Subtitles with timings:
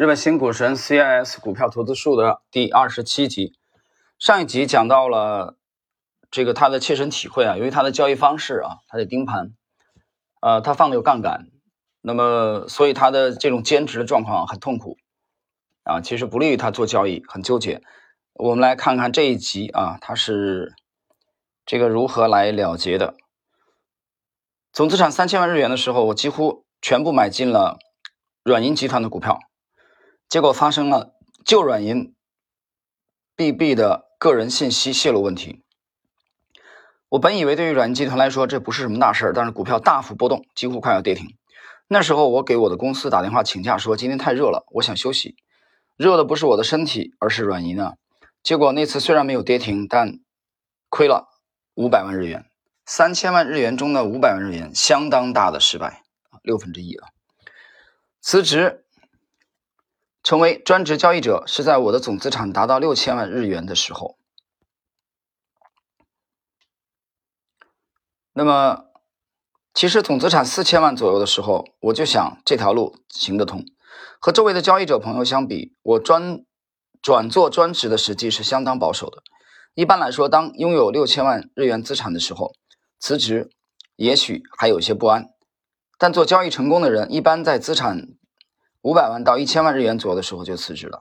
[0.00, 3.52] 日本新股神 CIS 股票投资术的第二十七集，
[4.18, 5.58] 上一集讲到了
[6.30, 9.52] 这个他的切身体会啊，由于他的交易方式啊，他得盯盘，
[10.40, 11.48] 呃，他放的有杠杆，
[12.00, 14.96] 那么所以他的这种兼职的状况很痛苦
[15.82, 17.82] 啊，其实不利于他做交易，很纠结。
[18.32, 20.72] 我们来看看这一集啊，他是
[21.66, 23.16] 这个如何来了结的。
[24.72, 27.76] 总资产三千万日元的时候，我几乎全部买进了
[28.42, 29.38] 软银集团的股票。
[30.30, 32.14] 结果发生了旧软银
[33.34, 35.64] BB 的个人信息泄露问题。
[37.08, 41.36] 我本以为对于软银集团来说这不是什么大事儿，但是股票大幅波动，几乎快要跌停。
[41.88, 45.34] 那时候我给我的公司打电话请假，说今天太热了，我想休息。
[45.96, 47.94] 热的不是我的身体，而是软银啊。
[48.40, 50.20] 结果那次虽然没有跌停，但
[50.88, 51.26] 亏了
[51.74, 52.46] 五百万日元，
[52.86, 56.04] 三千万日元中的五百万日元，相当大的失败
[56.44, 57.08] 六分之一啊。
[58.20, 58.84] 辞职。
[60.30, 64.16] 成为专职交易者是在我的总资产达到六千万日元的时候。
[68.32, 68.84] 那么，
[69.74, 73.64] 其实总资产四千万左右的时候，我就想这条路行得通。
[74.20, 76.44] 和周围的交易者朋友相比，我专
[77.02, 79.24] 转做专职的时机是相当保守的。
[79.74, 82.52] 一般来说，当拥有六千万日元资产的时候，
[83.00, 83.50] 辞职
[83.96, 85.26] 也许还有些不安。
[85.98, 88.19] 但做交易成功的人，一般在资产。
[88.82, 91.00] 五百万到一千万日元左右的时候就辞职了。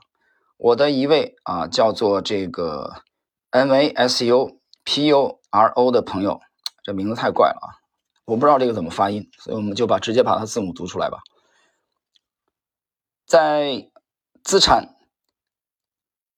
[0.58, 3.03] 我的一位啊叫做这个
[3.52, 6.41] M A S U P U R O 的朋友，
[6.83, 7.67] 这名字太怪了啊，
[8.25, 11.19] 我不知道这个怎么发音，所以我们就把直接把它字母读出来吧。
[13.25, 13.89] 在
[14.43, 14.95] 资产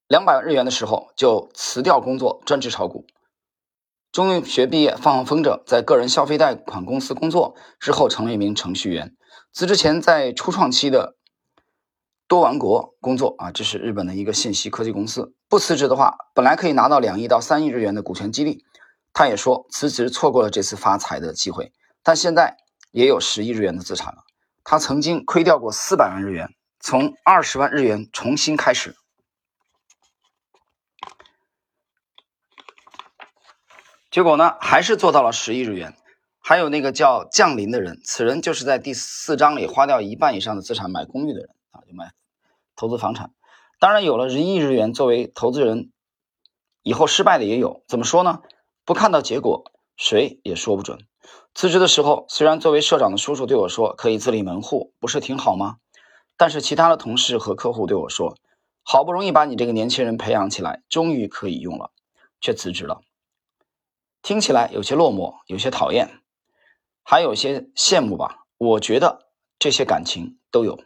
[0.07, 3.05] 两百万日元的时候就辞掉工作，专职炒股。
[4.11, 9.15] 中学毕业，放放风筝，在个人消费贷款公司工作之后，成为一名程序员。
[9.53, 11.15] 辞职前，在初创期的
[12.31, 15.33] 多王国工作啊，这是日本的一个信息科技公司。
[15.49, 18.63] 不辞职的话，本来可以拿到两亿到三亿日元的股权激励。
[19.11, 22.55] 他也说辞职错过了这次发财的机会，但现在
[22.91, 24.23] 也有十亿日元的资产了。
[24.63, 26.47] 他曾经亏掉过四百万日元，
[26.79, 28.95] 从二十万日元重新开始，
[34.09, 35.93] 结果呢，还是做到了十亿日元。
[36.39, 41.49] 还有那个叫降临的人，此人就是在第四章里花掉一半以上的资产买公寓的人，
[42.81, 43.31] 投资房产，
[43.79, 45.91] 当然有了一亿日元作为投资人，
[46.81, 47.83] 以后失败的也有。
[47.87, 48.41] 怎么说呢？
[48.85, 49.65] 不看到结果，
[49.97, 50.97] 谁也说不准。
[51.53, 55.75] 辞职的时候，虽然作为社长的叔叔对我说可以自立门户，不是挺好吗？
[56.37, 58.35] 但是其他的同事和客户对我说，
[58.81, 61.91] 好不容易把你这个年轻人培养起来，终于可以用了，
[62.39, 63.01] 却辞职了。
[64.23, 66.09] 听起来有些落寞，有些讨厌，
[67.03, 68.47] 还有些羡慕吧。
[68.57, 69.27] 我觉得
[69.59, 70.79] 这些感情都有。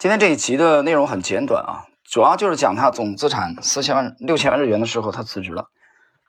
[0.00, 5.68] 今天这一集的内容很简短啊，主要就是讲他总资产四千万、六千万日元的时候，他辞职了。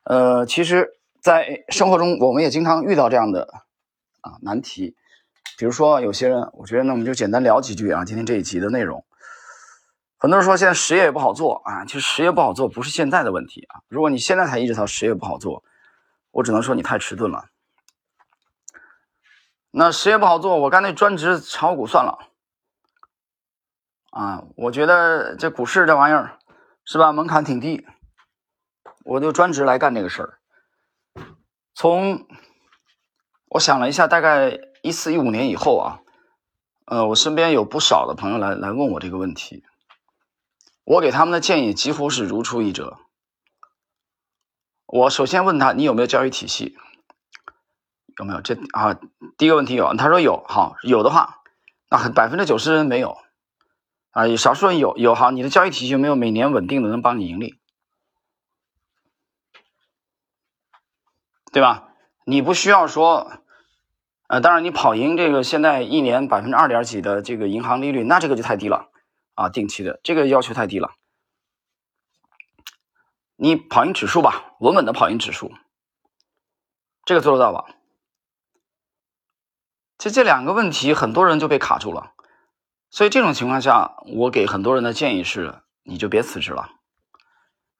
[0.04, 0.90] 呃，其实，
[1.22, 3.48] 在生活中我们也经常遇到这样的
[4.20, 4.98] 啊难题，
[5.58, 8.04] 比如说有些人，我觉得呢，我们就简单聊几句啊。
[8.04, 9.06] 今天这一集的内容，
[10.18, 13.80] 很多人说现在实业也不好做啊，其实实业不好做不是现在的问题啊。
[13.88, 15.64] 如果你现在才意识到实业不好做，
[16.32, 17.46] 我只能说你太迟钝了。
[19.72, 22.28] 那实业不好做，我干脆专职炒股算了。
[24.12, 26.38] 啊，我觉得这股市这玩意儿，
[26.84, 27.14] 是吧？
[27.14, 27.88] 门槛挺低，
[29.06, 30.40] 我就专职来干这个事儿。
[31.74, 32.28] 从
[33.48, 36.00] 我想了一下，大概一四一五年以后啊，
[36.88, 39.64] 呃，我身边有不少的朋友来来问我这个问题，
[40.84, 42.98] 我给他们的建议几乎是如出一辙。
[44.88, 46.76] 我首先问他，你有没有教育体系？
[48.20, 48.42] 有没有？
[48.42, 49.00] 这啊，
[49.38, 50.44] 第一个问题有，他说有。
[50.50, 51.42] 好，有的话，
[51.90, 53.18] 那百分之九十人没有。
[54.12, 57.60] 啊，少数人有有好，你的交易体系有没有每年稳定的能帮你盈利，
[61.52, 61.88] 对吧？
[62.26, 63.42] 你不需要说，
[64.28, 68.90] 呃，当然你跑赢这个现在一年百分之二点几的这个银行利率，那这个就太低了
[69.34, 70.92] 啊，定期的这个要求太低了。
[73.38, 75.52] 你跑赢指数吧，稳稳的跑赢指数，
[77.06, 77.66] 这个做得到吧？
[79.98, 82.14] 其实这两个问题，很多人就被卡住了。
[82.92, 86.70] 所以这种情况下，我给很多人的建议是：你就别辞职了，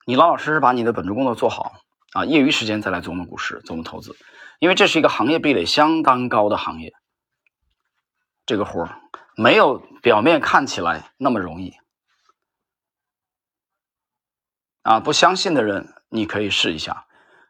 [0.06, 1.74] 你老老实实把你的本职工作做好
[2.14, 4.16] 啊，业余时间再来琢磨股市、琢磨投资，
[4.60, 6.94] 因为这是一个行业壁垒相当高的行业，
[8.46, 9.02] 这个活儿
[9.36, 11.74] 没有表面看起来那么容易
[14.84, 15.02] 啊。
[15.02, 17.06] 不相信的人，你可以试一下，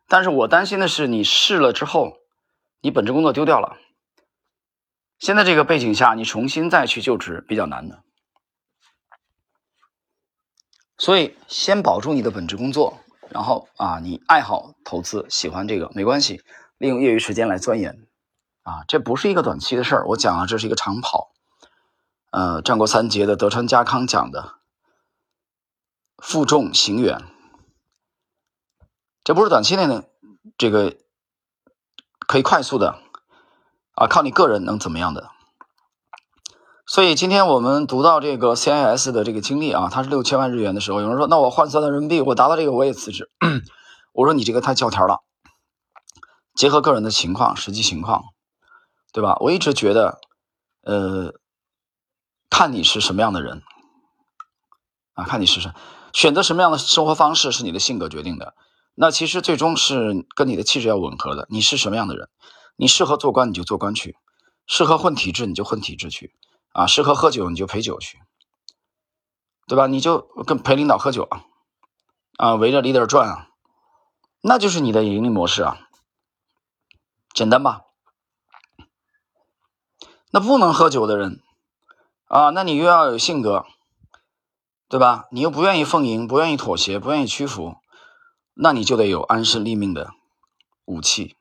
[0.08, 2.18] 但是我担心的是，你试了之后，
[2.82, 3.78] 你本职工作丢掉了，
[5.22, 8.04] 现在这个背景下，你重新再去就职比较难的。
[10.98, 12.98] 所以，先保住你的本职工作，
[13.30, 16.42] 然后啊，你爱好投资，喜欢这个没关系，
[16.80, 18.08] 利用业余时间来钻研，
[18.64, 20.08] 啊，这不是一个短期的事儿。
[20.08, 21.32] 我讲啊，这是一个长跑。
[22.32, 24.56] 呃，战国三杰的德川家康讲的
[26.18, 27.22] “负重行远”，
[29.24, 30.10] 这不是短期内的
[30.58, 30.98] 这个
[32.26, 33.04] 可以快速的
[34.02, 35.30] 啊，靠你个人能怎么样的。
[36.88, 43.30] 所以今天我们读到这个 CIS 的这个经历啊，它是六千万日元的时候，有人说，那我换算到人民币，我达到这个我也辞职。
[44.12, 45.20] 我说你这个太教条了，
[46.56, 48.24] 结合个人的情况、实际情况，
[49.14, 49.38] 对吧？
[49.40, 50.20] 我一直觉得，
[50.82, 51.36] 呃，
[52.50, 53.62] 看你是什么样的人
[55.14, 55.76] 啊，看你是什么
[56.12, 58.56] 选择什么样的生活方式是你的性格决定的。
[58.96, 61.46] 那其实最终是跟你的气质要吻合的。
[61.52, 62.30] 你是什么样的人？
[62.82, 64.18] 你适合做官你就做官去，
[64.66, 66.34] 适合混体制你就混体制去。
[66.72, 68.20] 啊，适合喝酒你就陪酒去，
[69.68, 69.86] 对吧？
[69.86, 71.46] 你就跟陪领导喝酒啊，
[72.38, 73.50] 啊，围着 leader 转啊，
[74.42, 75.78] 那就是你的盈利模式啊，
[77.36, 77.84] 简单吧？
[80.32, 81.40] 那不能喝酒的人
[82.26, 83.68] 啊，那你又要有性格，
[84.90, 85.28] 对吧？
[85.30, 87.76] 你又不愿意奉迎，不愿意妥协，不愿意屈服，
[88.56, 90.12] 那你就得有安身立命的
[90.86, 91.36] 武器，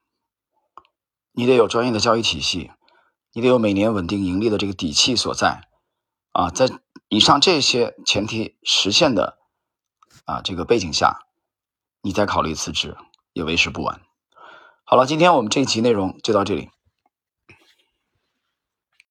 [1.32, 2.70] 你得有专业的交易体系。
[3.32, 5.68] 你得有每年稳定盈利的这个底气所在，
[6.32, 6.68] 啊，在
[7.08, 9.38] 以上这些前提实现的
[10.24, 11.20] 啊这个背景下，
[12.02, 12.96] 你再考虑辞职
[13.32, 14.00] 也为时不晚。
[14.82, 16.70] 好了，今天我们这一集内容就到这里。